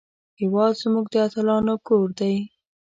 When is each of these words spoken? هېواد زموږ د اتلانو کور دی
هېواد 0.39 0.73
زموږ 0.81 1.05
د 1.13 1.15
اتلانو 1.25 1.75
کور 1.87 2.07
دی 2.19 2.35